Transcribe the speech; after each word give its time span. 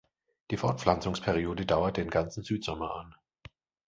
Die 0.49 0.57
Fortpflanzungsperiode 0.57 1.67
dauert 1.67 1.97
den 1.97 2.09
gesamten 2.09 2.41
Südsommer 2.41 2.91
an. 2.95 3.15